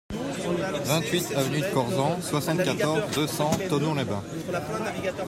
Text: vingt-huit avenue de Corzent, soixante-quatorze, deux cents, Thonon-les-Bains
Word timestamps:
vingt-huit 0.83 1.31
avenue 1.35 1.59
de 1.61 1.71
Corzent, 1.75 2.19
soixante-quatorze, 2.23 3.03
deux 3.13 3.27
cents, 3.27 3.51
Thonon-les-Bains 3.69 4.23